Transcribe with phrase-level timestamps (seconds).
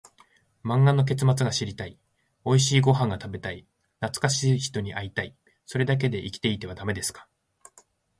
[0.63, 1.99] 漫画の結末が知りたい、
[2.43, 3.67] おいしいご飯が食べたい、
[3.99, 5.35] 懐かしい人に会いたい、
[5.67, 7.27] それだけで生きていてはダメですか？